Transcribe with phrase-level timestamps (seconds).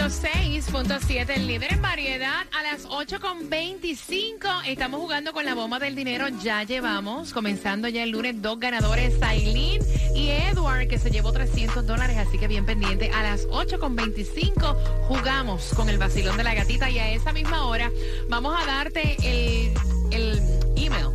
[0.00, 4.62] 106.7, el líder en variedad, a las 8.25.
[4.66, 6.26] Estamos jugando con la bomba del dinero.
[6.42, 9.82] Ya llevamos, comenzando ya el lunes, dos ganadores, Sailin
[10.14, 12.16] y Edward, que se llevó 300 dólares.
[12.16, 13.10] Así que bien pendiente.
[13.10, 14.74] A las 8.25
[15.06, 17.90] jugamos con el vacilón de la gatita y a esa misma hora
[18.30, 19.74] vamos a darte el,
[20.12, 20.40] el
[20.76, 21.10] email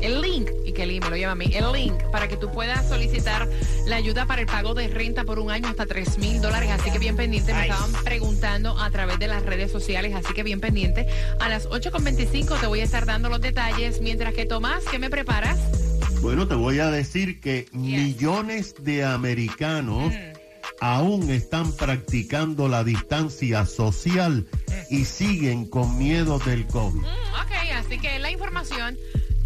[0.00, 0.50] el link,
[0.82, 3.48] el email lo lleva a mí, el link para que tú puedas solicitar
[3.86, 6.70] la ayuda para el pago de renta por un año hasta 3 mil dólares.
[6.70, 10.42] Así que bien pendiente, me estaban preguntando a través de las redes sociales, así que
[10.42, 11.06] bien pendiente.
[11.40, 15.10] A las 8.25 te voy a estar dando los detalles, mientras que Tomás, ¿qué me
[15.10, 15.58] preparas?
[16.20, 20.12] Bueno, te voy a decir que millones de americanos
[20.80, 24.46] aún están practicando la distancia social
[24.90, 27.00] y siguen con miedo del COVID.
[27.00, 28.98] Mm, ok, así que la información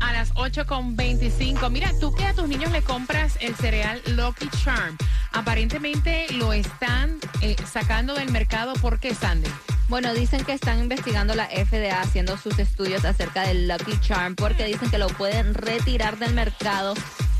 [0.05, 1.71] a las 8.25.
[1.71, 4.97] Mira, tú que a tus niños le compras el cereal Lucky Charm,
[5.33, 8.75] aparentemente lo están eh, sacando del mercado.
[8.75, 9.49] ¿Por qué, Sandy?
[9.89, 14.65] Bueno, dicen que están investigando la FDA haciendo sus estudios acerca del Lucky Charm porque
[14.67, 16.95] dicen que lo pueden retirar del mercado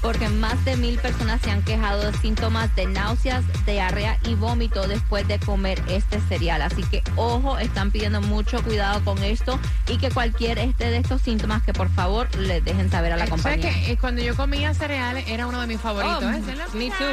[0.05, 4.87] porque más de mil personas se han quejado de síntomas de náuseas, diarrea y vómito
[4.87, 6.61] después de comer este cereal.
[6.61, 11.23] Así que ojo, están pidiendo mucho cuidado con esto y que cualquier este de estos
[11.23, 13.73] síntomas que por favor les dejen saber a la compañía.
[13.73, 16.23] ¿Sabes que cuando yo comía cereales era uno de mis favoritos?
[16.23, 16.43] Oh, ¿eh?
[16.75, 17.07] me too.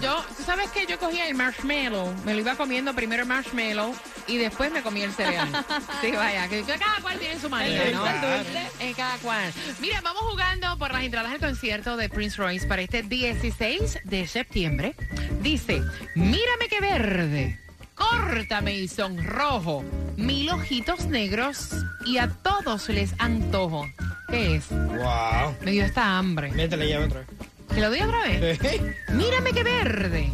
[0.00, 3.94] Yo, tú sabes que yo cogía el marshmallow, me lo iba comiendo primero el marshmallow
[4.26, 5.48] y después me comía el cereal.
[6.00, 8.06] sí, vaya, que, que cada cual tiene su manera, ¿no?
[8.06, 9.52] Eh, cada cual.
[9.80, 14.26] Mira, vamos jugando por las entradas al concierto de Prince Royce para este 16 de
[14.26, 14.94] septiembre.
[15.40, 15.82] Dice,
[16.14, 17.60] mírame qué verde,
[17.94, 19.84] córtame y sonrojo,
[20.16, 21.70] mil ojitos negros
[22.06, 23.86] y a todos les antojo.
[24.28, 24.68] ¿Qué es?
[24.70, 25.54] Wow.
[25.62, 26.50] Me dio esta hambre.
[26.52, 27.28] Métele llave otra vez.
[27.74, 28.60] ¿Te lo doy otra vez?
[29.08, 30.30] Mírame qué verde,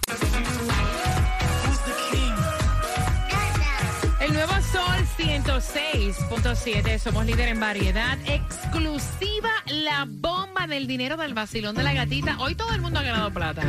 [4.20, 11.74] El nuevo Sol 106.7, somos líder en variedad, exclusiva la bomba del dinero del vacilón
[11.76, 12.38] de la gatita.
[12.40, 13.62] Hoy todo el mundo ha ganado plata.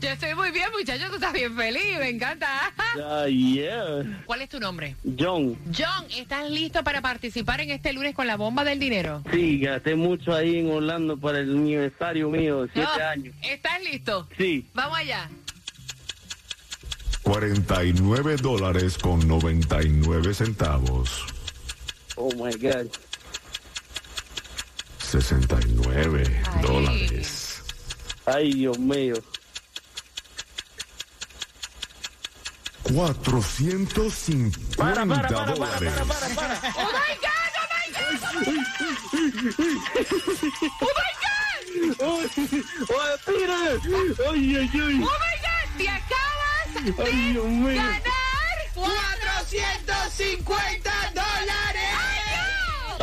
[0.00, 1.08] yo estoy muy bien, muchachos.
[1.10, 1.98] Tú estás bien feliz.
[1.98, 2.72] Me encanta.
[2.78, 4.22] Ah, yeah.
[4.24, 4.96] ¿Cuál es tu nombre?
[5.18, 9.22] John, John, ¿estás listo para participar en este lunes con la bomba del dinero?
[9.30, 13.34] sí, gasté mucho ahí en Orlando para el aniversario mío, siete años.
[13.42, 14.26] ¿Estás listo?
[14.38, 15.28] Sí, Vamos allá.
[17.22, 21.26] 49 dólares con 99 centavos.
[22.16, 22.88] oh my God.
[25.10, 26.62] 69 Ay.
[26.62, 27.62] dólares.
[28.26, 29.14] Ay, Dios mío.
[32.84, 35.92] 450 Para, para, para, para, dólares.
[35.92, 36.54] para, para, para.
[36.76, 37.52] ¡Oh, my God!
[37.56, 37.92] ¡Oh, my
[41.20, 42.00] God!
[42.00, 42.90] ¡Oh, my God!
[42.90, 43.58] ¡Oye, espera!
[44.30, 44.80] ¡Ay, ay, ay!
[44.80, 45.08] ¡Oh, my God!
[45.76, 47.76] ¡Te acabas de ¡Ay, Dios mío!
[47.76, 48.56] ganar!
[48.74, 51.90] 450 dólares.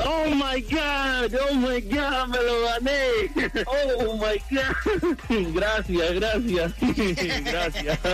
[0.06, 1.34] ¡Oh, my God!
[1.50, 2.28] ¡Oh, my God!
[2.28, 3.32] ¡Me lo gané!
[3.66, 4.76] ¡Oh, my God!
[5.54, 6.74] Gracias, gracias.
[7.44, 8.00] Gracias.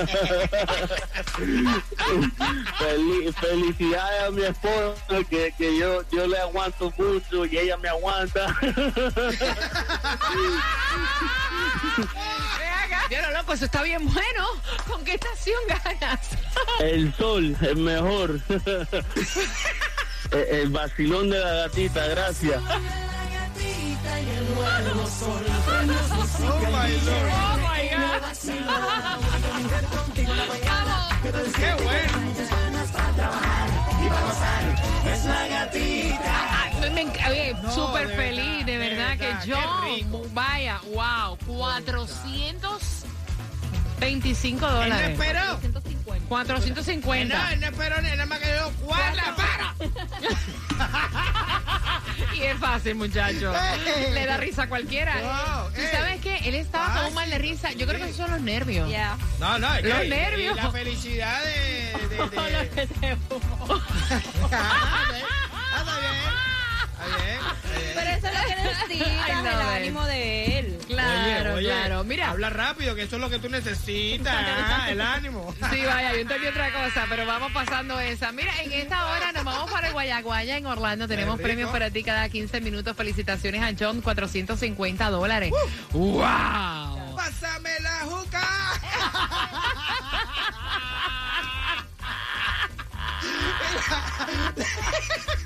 [2.79, 7.89] Fel- felicidades a mi esposa, que, que yo, yo le aguanto mucho y ella me
[7.89, 8.55] aguanta.
[13.09, 14.47] Pero loco, eso está bien bueno.
[14.87, 16.29] ¿Con qué estación ganas?
[16.79, 18.39] El sol, el mejor.
[20.33, 22.61] El, el vacilón de la gatita, gracias.
[22.61, 22.79] Oh
[26.71, 27.31] my lord.
[27.31, 28.21] Oh my God.
[31.55, 32.13] Qué bueno.
[36.25, 39.57] Ah, me enc- oye, No, súper feliz, de verdad, de verdad, que yo,
[40.33, 43.05] vaya, wow, 425
[44.01, 45.09] Él no dólares.
[45.19, 45.59] esperó.
[46.27, 46.53] 150.
[46.53, 47.53] No, 450.
[47.53, 48.71] él no esperó, ni nada más que yo.
[48.85, 49.75] ¡Guarda, para!
[52.35, 53.53] Y es fácil, muchacho.
[54.13, 55.13] Le da risa a cualquiera.
[55.21, 55.89] Wow, ¿Tú eh.
[55.91, 56.37] sabes qué?
[56.45, 57.71] Él estaba con un mal de risa.
[57.73, 58.89] Yo creo que esos son los nervios.
[58.89, 59.17] Yeah.
[59.39, 60.55] No, no, es Los que- y nervios.
[60.55, 61.51] La felicidad de.
[61.51, 63.67] de, de- Todo lo que se fumó.
[64.51, 66.52] Ah, está bien.
[67.05, 67.39] Bien.
[67.95, 70.77] Pero eso es lo que necesitas, el ánimo de él.
[70.87, 72.03] Claro, Oye, oye, claro.
[72.03, 74.33] Mira, Habla rápido, que eso es lo que tú necesitas.
[74.35, 75.53] ah, el ánimo.
[75.71, 78.31] Sí, vaya, yo entendí otra cosa, pero vamos pasando esa.
[78.31, 81.07] Mira, en esta hora nos vamos para el Guayaguaya en Orlando.
[81.07, 82.95] Tenemos premios para ti cada 15 minutos.
[82.95, 85.51] Felicitaciones a John, 450 dólares.
[85.91, 87.15] ¡Wow!
[87.15, 88.47] Pásame la juca.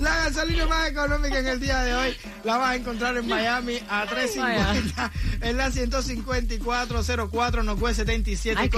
[0.00, 3.78] La gasolina más económica en el día de hoy la vas a encontrar en Miami
[3.88, 5.10] a 3.50
[5.42, 8.68] en la 15404 no cuesta 77 Ay,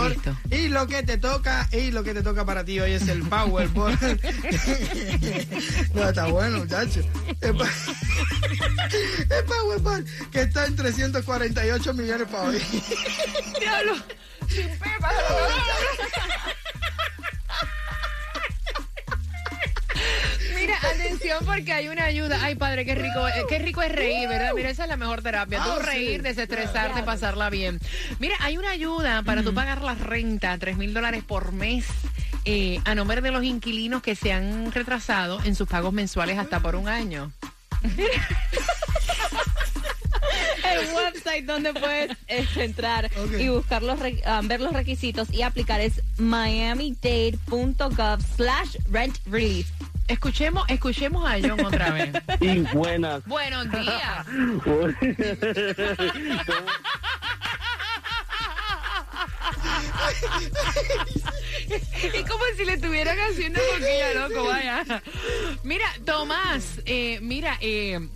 [0.51, 3.23] y lo que te toca y lo que te toca para ti hoy es el
[3.23, 3.99] Powerball.
[5.95, 7.01] No está bueno muchacho.
[7.41, 7.65] El, pa-
[9.39, 12.61] el Powerball que está en 348 millones para hoy.
[13.59, 13.95] Diablo.
[14.49, 15.11] Sin pepa,
[20.83, 22.39] atención porque hay una ayuda.
[22.43, 24.53] Ay, padre, qué rico, eh, qué rico es reír, ¿verdad?
[24.55, 25.63] Mira, esa es la mejor terapia.
[25.63, 25.87] Tú sí.
[25.87, 27.79] reír, desestresarte, pasarla bien.
[28.19, 31.87] Mira, hay una ayuda para tú pagar la renta, 3 mil dólares por mes.
[32.47, 36.61] eh, a nombre de los inquilinos que se han retrasado en sus pagos mensuales hasta
[36.61, 37.33] por un año.
[40.65, 45.43] El website donde puedes eh, entrar y buscar los re- ah, ver los requisitos y
[45.43, 49.69] aplicar es miamidade.gov slash rent relief.
[50.07, 52.13] Escuchemos, escuchemos a John otra vez.
[52.41, 53.25] Y buenas.
[53.27, 54.27] Buenos días.
[62.13, 65.03] Es como si le estuvieran haciendo boquilla, loco, vaya.
[65.63, 68.09] Mira, Tomás, eh, mira, eh,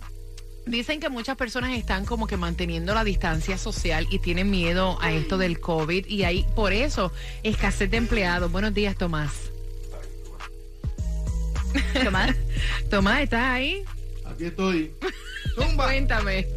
[0.65, 5.11] dicen que muchas personas están como que manteniendo la distancia social y tienen miedo a
[5.11, 7.11] esto del COVID y hay por eso
[7.43, 8.51] escasez de empleados.
[8.51, 9.51] Buenos días, Tomás.
[12.03, 12.35] Tomás.
[12.89, 13.83] Tomás, ¿estás ahí?
[14.25, 14.91] Aquí estoy.
[15.55, 15.85] Tumba.
[15.85, 16.47] Cuéntame.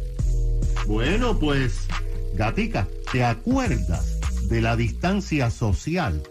[0.85, 1.87] Bueno, pues,
[2.35, 6.21] Gatica, ¿te acuerdas de la distancia social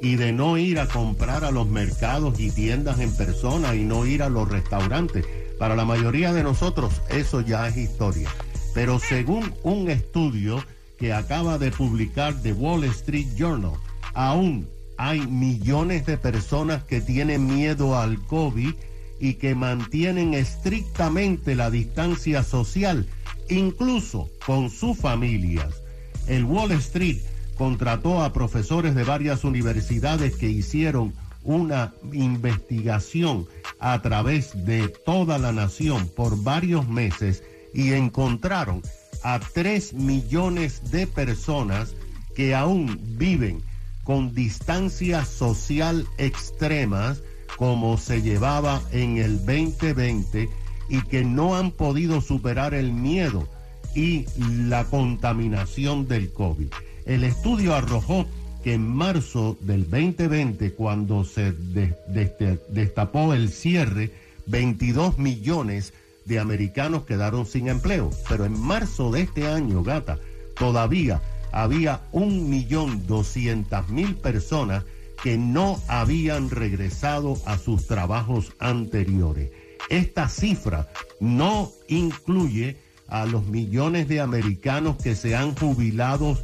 [0.00, 4.06] y de no ir a comprar a los mercados y tiendas en persona y no
[4.06, 5.24] ir a los restaurantes?
[5.58, 8.28] Para la mayoría de nosotros eso ya es historia.
[8.74, 10.64] Pero según un estudio
[10.98, 13.72] que acaba de publicar The Wall Street Journal,
[14.14, 18.74] aún hay millones de personas que tienen miedo al COVID
[19.20, 23.06] y que mantienen estrictamente la distancia social,
[23.48, 25.82] incluso con sus familias.
[26.26, 27.18] El Wall Street
[27.56, 33.46] contrató a profesores de varias universidades que hicieron una investigación
[33.78, 37.42] a través de toda la nación por varios meses
[37.74, 38.82] y encontraron
[39.22, 41.94] a 3 millones de personas
[42.34, 43.62] que aún viven
[44.04, 47.20] con distancia social extremas
[47.56, 50.48] como se llevaba en el 2020
[50.88, 53.48] y que no han podido superar el miedo
[53.94, 54.26] y
[54.66, 56.68] la contaminación del COVID.
[57.06, 58.26] El estudio arrojó
[58.62, 64.10] que en marzo del 2020, cuando se de- de- destapó el cierre,
[64.46, 65.92] 22 millones
[66.24, 68.10] de americanos quedaron sin empleo.
[68.28, 70.18] Pero en marzo de este año, gata,
[70.58, 71.20] todavía
[71.54, 74.84] había un millón doscientas mil personas
[75.22, 79.50] que no habían regresado a sus trabajos anteriores.
[79.88, 80.88] Esta cifra
[81.20, 86.36] no incluye a los millones de americanos que se han jubilado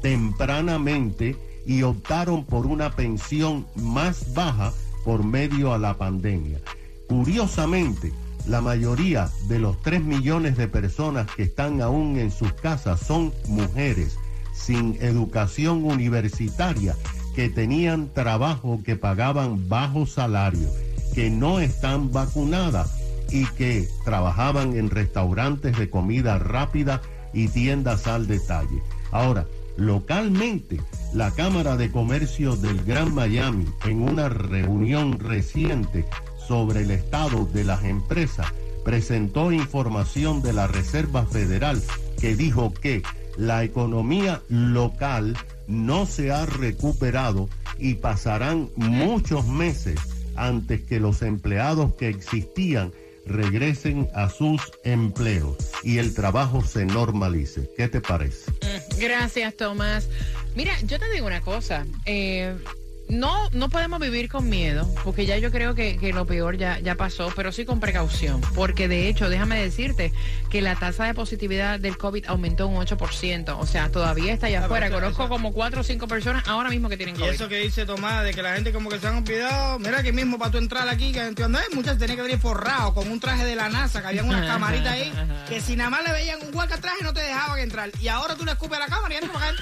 [0.00, 1.36] tempranamente
[1.66, 4.72] y optaron por una pensión más baja
[5.04, 6.60] por medio a la pandemia.
[7.08, 8.10] Curiosamente,
[8.46, 13.34] la mayoría de los 3 millones de personas que están aún en sus casas son
[13.48, 14.16] mujeres
[14.56, 16.96] sin educación universitaria
[17.34, 20.68] que tenían trabajo que pagaban bajo salario,
[21.14, 22.94] que no están vacunadas
[23.30, 27.02] y que trabajaban en restaurantes de comida rápida
[27.34, 28.82] y tiendas al detalle.
[29.10, 29.46] Ahora,
[29.76, 30.80] localmente,
[31.12, 36.06] la Cámara de Comercio del Gran Miami, en una reunión reciente
[36.48, 38.46] sobre el estado de las empresas,
[38.84, 41.82] presentó información de la Reserva Federal
[42.20, 43.02] que dijo que
[43.36, 49.98] la economía local no se ha recuperado y pasarán muchos meses
[50.36, 52.92] antes que los empleados que existían
[53.26, 57.68] regresen a sus empleos y el trabajo se normalice.
[57.76, 58.52] ¿Qué te parece?
[58.98, 60.08] Gracias, Tomás.
[60.54, 61.84] Mira, yo te digo una cosa.
[62.06, 62.56] eh,
[63.08, 66.78] no, no podemos vivir con miedo, porque ya yo creo que, que lo peor ya,
[66.80, 70.12] ya pasó, pero sí con precaución, porque de hecho, déjame decirte
[70.50, 74.60] que la tasa de positividad del COVID aumentó un 8%, o sea, todavía está allá
[74.62, 74.90] Ah, afuera.
[74.90, 77.30] Conozco como 4 o 5 personas ahora mismo que tienen Y COVID.
[77.32, 80.12] eso que dice Tomás, de que la gente como que se han olvidado, mira que
[80.12, 81.34] mismo para tú entrar aquí, que hay
[81.74, 84.92] muchas tenías que venir forrado con un traje de la NASA, que habían unas camaritas
[84.92, 85.12] ahí,
[85.48, 87.90] que si nada más le veían un hueco traje no te dejaban entrar.
[88.00, 89.56] Y ahora tú le escupes a la cámara y entras para acá.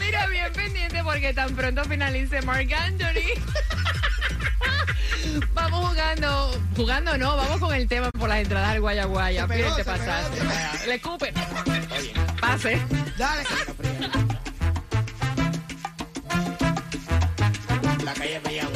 [0.00, 3.32] Mira, bien pendiente porque tan pronto finalice Mark Anthony.
[5.54, 9.46] vamos jugando, jugando no, vamos con el tema por las entradas al Guayaguaya.
[9.46, 10.86] Pegó, Fíjate pegó.
[10.86, 11.32] Le escupe.
[12.40, 12.80] Pase.
[13.18, 13.44] Dale.
[18.04, 18.75] La calle Payagua.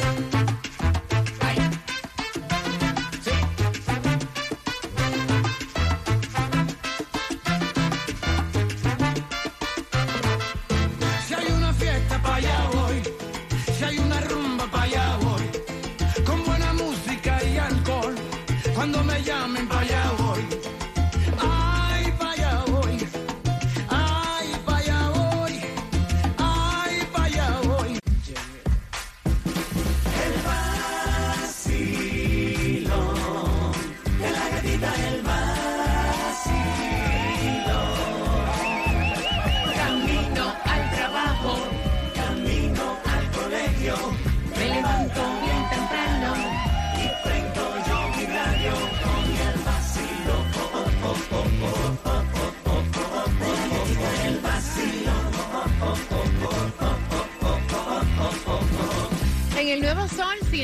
[19.25, 19.67] llamen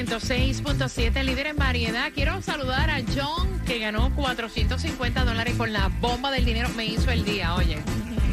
[0.08, 2.12] 106.7, líder en variedad.
[2.14, 6.70] Quiero saludar a John, que ganó 450 dólares con la bomba del dinero.
[6.78, 7.78] Me hizo el día, oye.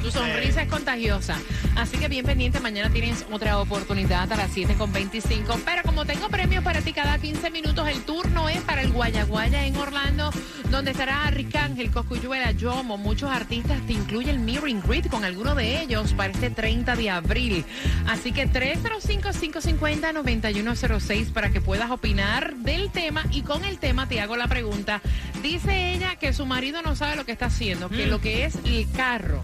[0.04, 1.40] Tu sonrisa es contagiosa.
[1.76, 5.58] Así que bien pendiente, mañana tienes otra oportunidad a las 7.25.
[5.64, 9.64] Pero como tengo premios para ti cada 15 minutos, el turno es para el Guayaguaya
[9.64, 10.30] en Orlando,
[10.70, 12.98] donde estará Arcángel, Coscuyuela, Yomo.
[12.98, 17.08] Muchos artistas te incluye el Mirroring Grid con alguno de ellos para este 30 de
[17.08, 17.64] abril.
[18.06, 23.24] Así que 305-550-9106 para que puedas opinar del tema.
[23.30, 25.00] Y con el tema te hago la pregunta.
[25.42, 28.56] Dice ella que su marido no sabe lo que está haciendo, que lo que es
[28.66, 29.42] el carro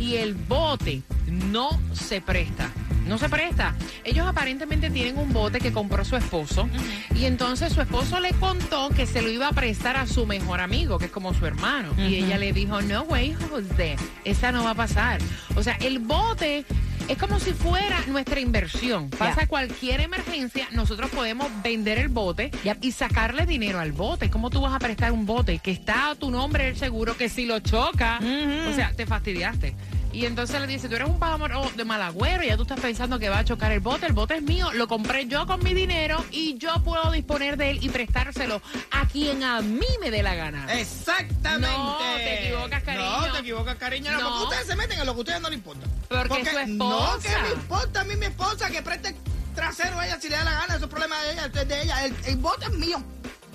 [0.00, 2.70] y el bote no se presta.
[3.06, 3.74] No se presta.
[4.04, 6.68] Ellos aparentemente tienen un bote que compró su esposo
[7.14, 10.60] y entonces su esposo le contó que se lo iba a prestar a su mejor
[10.60, 11.92] amigo, que es como su hermano.
[11.98, 15.20] Y ella le dijo, no way, José, esa no va a pasar.
[15.56, 16.64] O sea, el bote
[17.10, 19.10] es como si fuera nuestra inversión.
[19.10, 24.30] Pasa cualquier emergencia, nosotros podemos vender el bote y sacarle dinero al bote.
[24.30, 27.28] ¿Cómo tú vas a prestar un bote que está a tu nombre el seguro que
[27.28, 29.74] si lo choca, o sea, te fastidiaste?
[30.12, 33.18] Y entonces le dice, tú eres un pájaro de malagüero, y ya tú estás pensando
[33.18, 35.72] que va a chocar el bote, el bote es mío, lo compré yo con mi
[35.72, 40.22] dinero y yo puedo disponer de él y prestárselo a quien a mí me dé
[40.22, 40.66] la gana.
[40.74, 41.68] Exactamente.
[41.76, 43.20] No, te equivocas, cariño.
[43.20, 44.12] No, te equivocas, cariño.
[44.12, 44.28] No, No.
[44.30, 45.86] porque ustedes se meten en lo que a ustedes no les importa.
[46.08, 49.14] Porque su No, que me importa a mí mi esposa que preste
[49.54, 50.74] trasero a ella si le da la gana.
[50.74, 52.04] Eso es problema de ella, de ella.
[52.04, 53.02] El, el bote es mío.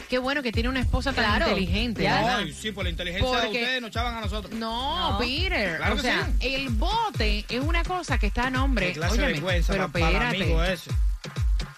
[0.10, 1.48] Qué bueno que tiene una esposa tan Claro.
[1.58, 2.04] inteligente.
[2.04, 2.16] Ya.
[2.16, 2.38] ¿verdad?
[2.40, 4.54] Ay, sí, por la inteligencia de Porque- ustedes nos echaban a nosotros.
[4.54, 5.18] No, No.
[5.18, 5.78] Peter.
[5.78, 8.88] Claro o que sea, el bote es una cosa que está a nombre.
[8.88, 10.44] Qué clase de Óyeme, vergüenza pero pa- para espérate.
[10.44, 10.64] amigo.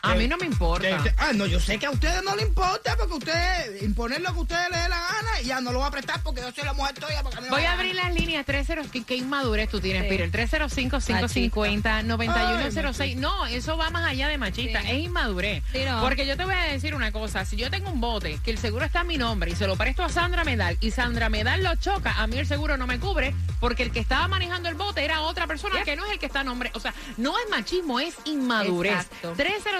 [0.02, 1.04] A mí no me importa.
[1.04, 4.32] Que ah, no, yo sé que a ustedes no le importa porque ustedes imponer lo
[4.34, 6.42] que a ustedes les dé la gana y ya no lo va a prestar porque
[6.42, 7.22] yo soy la mujer tuya.
[7.24, 8.58] Porque a mí no Voy a abrir las líneas 30.
[8.92, 10.10] ¿Qué, qué inmadurez tú tienes, Sí.
[10.10, 10.32] Peter?
[10.32, 13.16] 305-550-9106.
[13.18, 14.82] No, eso va más allá de machista.
[14.82, 14.92] Sí.
[14.92, 15.64] Es inmadurez.
[15.72, 16.02] Sí, no.
[16.02, 17.46] Porque yo te voy a decir una cosa.
[17.46, 19.76] Si yo tengo un bote que el seguro está a mi nombre y se lo
[19.76, 23.00] presto a Sandra Medal y Sandra Medal lo choca, a mí el seguro no me
[23.00, 26.20] cubre porque el que estaba manejando el bote era otra persona que no es el
[26.20, 26.72] que está a nombre.
[26.74, 28.94] O sea, no es machismo, es inmadurez.
[28.94, 29.34] Exacto.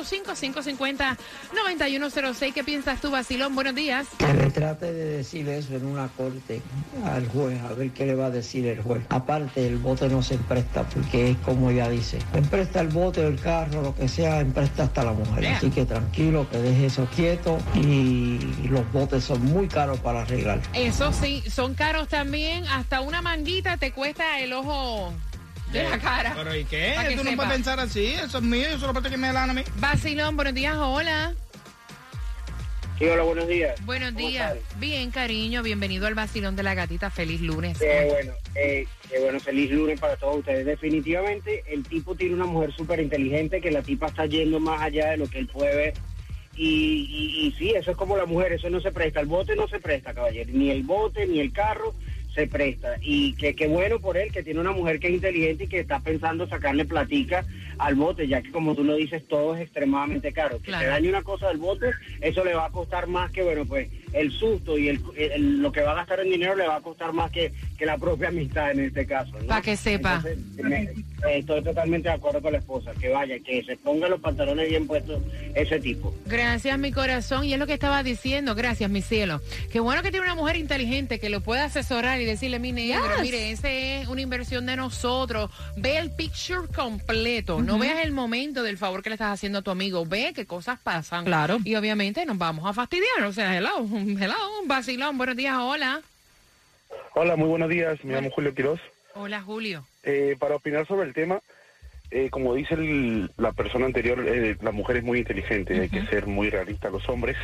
[0.10, 2.54] 305-550-9106.
[2.54, 3.54] ¿Qué piensas tú, Basilón?
[3.56, 4.08] Buenos días.
[4.18, 6.62] Que le trate de decir eso en una corte
[7.06, 9.04] al juez, a ver qué le va a decir el juez.
[9.10, 12.20] Aparte, el bote no se empresta, porque es como ella dice.
[12.34, 15.48] Empresta el bote el carro, lo que sea, empresta hasta la mujer.
[15.48, 20.62] Así que tranquilo, que deje eso quieto y los botes son muy caros para arreglar.
[20.74, 22.66] Eso sí, son caros también.
[22.68, 25.14] Hasta una manguita te cuesta el ojo
[25.72, 26.34] de la cara.
[26.36, 26.96] Pero ¿y qué?
[27.12, 27.36] Tú no sepa.
[27.36, 28.06] puedes pensar así.
[28.08, 28.68] Eso es mío.
[28.70, 29.64] Yo solo presto que me gana a mí.
[29.80, 31.34] Basilón, buenos días, hola.
[32.98, 33.86] Sí, hola, buenos días.
[33.86, 34.56] Buenos ¿Cómo días.
[34.56, 34.80] estás?
[34.80, 37.12] Bien, cariño, bienvenido al Basilón de la Gatita.
[37.12, 37.78] Feliz lunes.
[37.78, 40.66] Qué bueno, eh, qué bueno, feliz lunes para todos ustedes.
[40.66, 45.12] Definitivamente el tipo tiene una mujer súper inteligente que la tipa está yendo más allá
[45.12, 45.94] de lo que él puede ver.
[46.56, 49.20] Y, y, y sí, eso es como la mujer, eso no se presta.
[49.20, 50.50] El bote no se presta, caballero.
[50.52, 51.94] Ni el bote, ni el carro
[52.38, 52.98] se presta.
[53.02, 55.80] Y que qué bueno por él, que tiene una mujer que es inteligente y que
[55.80, 57.44] está pensando sacarle platica
[57.80, 60.60] al bote, ya que como tú lo dices, todo es extremadamente caro.
[60.60, 60.84] Que Claro.
[60.84, 61.90] se dañe una cosa del bote,
[62.22, 65.72] eso le va a costar más que, bueno, pues el susto y el, el- lo
[65.72, 68.28] que va a gastar en dinero le va a costar más que, que la propia
[68.30, 69.32] amistad en este caso.
[69.40, 69.48] ¿no?
[69.48, 70.22] Pa' que sepa.
[70.24, 74.08] Entonces, me- eh, estoy totalmente de acuerdo con la esposa, que vaya, que se ponga
[74.08, 75.22] los pantalones bien puestos
[75.56, 76.14] ese tipo.
[76.28, 77.46] Gracias, mi corazón.
[77.46, 78.54] Y es lo que estaba diciendo.
[78.54, 79.42] Gracias, mi cielo.
[79.72, 83.08] Qué bueno que tiene una mujer inteligente que lo pueda asesorar y decirle, mi negro,
[83.16, 83.22] Yes.
[83.22, 85.50] mire, ese es una inversión de nosotros.
[85.76, 87.62] Ve el picture completo.
[87.62, 90.06] No veas el momento del favor que le estás haciendo a tu amigo.
[90.06, 91.26] Ve qué cosas pasan.
[91.26, 91.58] Claro.
[91.64, 93.24] Y obviamente nos vamos a fastidiar.
[93.26, 93.78] O sea, hello,
[94.20, 95.18] hello, vacilón.
[95.18, 96.02] Buenos días, hola.
[97.16, 98.04] Hola, muy buenos días.
[98.04, 98.80] Me llamo Julio Quiroz.
[99.16, 99.86] Hola, Julio.
[100.04, 101.42] Eh, para opinar sobre el tema,
[102.10, 106.06] eh, como dice el- la persona anterior, eh, la mujer es muy inteligente, hay que
[106.08, 106.90] ser muy realista.
[106.90, 107.36] Los hombres,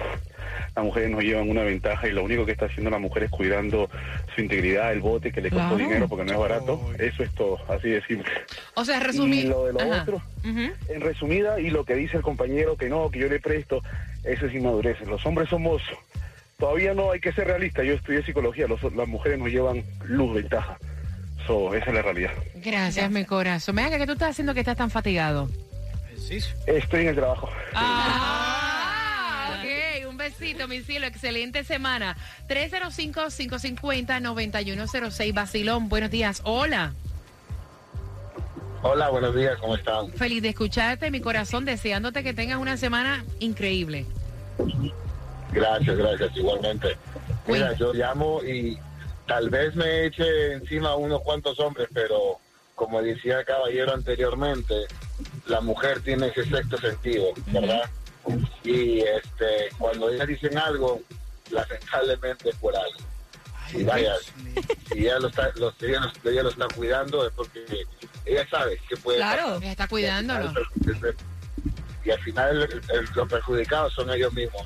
[0.76, 3.30] las mujeres nos llevan una ventaja y lo único que está haciendo la mujer es
[3.30, 3.90] cuidando
[4.34, 5.78] su integridad, el bote que le costó Claro.
[5.78, 6.80] dinero porque no es barato.
[6.98, 8.32] Eso es todo, así de simple.
[8.76, 9.46] O sea, Y resumir.
[9.50, 10.02] lo de lo Ajá.
[10.04, 13.82] otro, en resumida, y lo que dice el compañero que no, que yo le presto,
[14.24, 15.00] eso es inmadurez.
[15.02, 15.82] Los hombres somos,
[16.58, 17.86] todavía no hay que ser realistas.
[17.86, 20.78] Yo estudié psicología, los- las mujeres nos llevan luz, ventaja.
[21.48, 22.32] So, esa es la realidad.
[22.56, 23.76] Gracias, mi corazón.
[23.76, 25.50] Venga, ¿qué tú estás haciendo que estás tan fatigado?
[26.66, 27.50] Estoy en el trabajo.
[27.74, 29.66] Ah, ok.
[30.10, 31.06] Un besito, mi cielo.
[31.06, 32.18] Excelente semana.
[32.48, 35.34] 305-550-9106.
[35.34, 36.42] Basilón, buenos días.
[36.46, 36.94] Hola.
[38.86, 40.12] Hola, buenos días, ¿cómo están?
[40.12, 44.06] Feliz de escucharte, mi corazón, deseándote que tengas una semana increíble.
[45.54, 46.98] Gracias, gracias, igualmente.
[47.48, 47.78] Mira, Uy.
[47.78, 48.78] yo llamo y
[49.28, 52.40] tal vez me eche encima unos cuantos hombres, pero
[52.76, 54.74] como decía el caballero anteriormente,
[55.48, 57.90] la mujer tiene ese sexto sentido, ¿verdad?
[58.64, 61.02] Y este, cuando ellas dicen algo,
[61.52, 62.98] lamentablemente es por algo.
[63.74, 64.14] Y vaya,
[64.92, 67.66] si ella lo está, lo, ella lo- ella lo está cuidando es porque
[68.26, 69.58] ella sabe que puede Claro.
[69.58, 70.54] Ella está cuidándolo.
[72.06, 74.66] y al final el- el- los perjudicados son ellos mismos.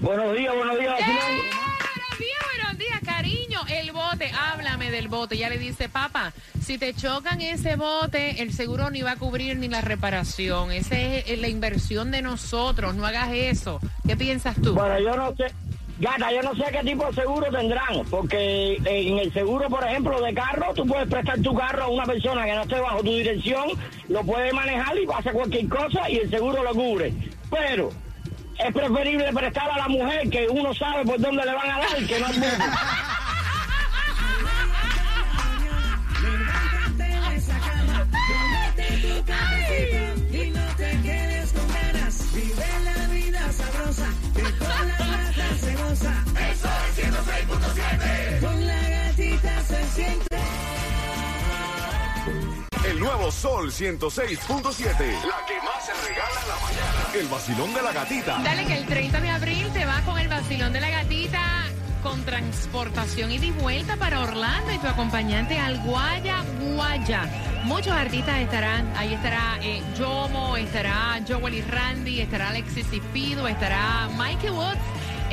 [0.00, 1.00] Buenos días, buenos días.
[1.00, 1.04] ¡Eh!
[1.04, 3.60] Buenos días, buenos días, cariño.
[3.68, 5.36] El bote, háblame del bote.
[5.36, 9.56] Ya le dice, papá, si te chocan ese bote, el seguro ni va a cubrir
[9.58, 10.72] ni la reparación.
[10.72, 12.96] Esa es la inversión de nosotros.
[12.96, 13.78] No hagas eso.
[14.06, 14.74] ¿Qué piensas tú?
[14.74, 15.52] Bueno, yo no sé.
[15.98, 20.20] Gata, yo no sé qué tipo de seguro tendrán, porque en el seguro, por ejemplo,
[20.20, 23.14] de carro, tú puedes prestar tu carro a una persona que no esté bajo tu
[23.14, 23.68] dirección,
[24.08, 27.12] lo puede manejar y pasa cualquier cosa y el seguro lo cubre.
[27.48, 27.90] Pero
[28.58, 32.06] es preferible prestar a la mujer que uno sabe por dónde le van a dar
[32.06, 32.34] que no al.
[48.40, 50.36] Con la gatita se siente.
[52.88, 54.88] El nuevo Sol 106.7.
[55.26, 57.08] La que más se regala en la mañana.
[57.14, 58.38] El vacilón de la gatita.
[58.44, 61.64] Dale que el 30 de abril te vas con el vacilón de la gatita
[62.04, 67.22] con transportación y de vuelta para Orlando y tu acompañante al Guaya Guaya.
[67.64, 73.48] Muchos artistas estarán, ahí estará eh, Yomo, estará Joel y Randy, estará Alexis y Pido,
[73.48, 74.78] estará Mikey Woods.